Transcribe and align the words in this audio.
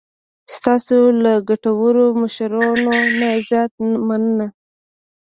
ستاسو 0.53 0.97
له 1.23 1.33
ګټورو 1.49 2.05
مشورو 2.21 2.63
نه 3.19 3.29
زیاته 3.49 3.83
مننه. 4.07 4.47